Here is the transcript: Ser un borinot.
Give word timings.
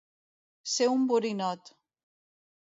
Ser 0.75 0.87
un 0.93 1.03
borinot. 1.11 1.71